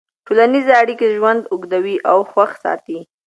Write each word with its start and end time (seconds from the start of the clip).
ټولنیزې 0.25 0.71
اړیکې 0.81 1.07
ژوند 1.15 1.41
اوږدوي 1.51 1.95
او 2.09 2.17
خوښ 2.31 2.51
ساتي. 2.63 2.99